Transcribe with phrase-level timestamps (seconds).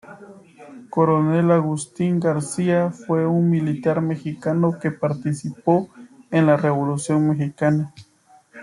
[0.89, 5.89] Coronel Agustín García fue un militar mexicano que participó
[6.31, 7.93] en la Revolución mexicana.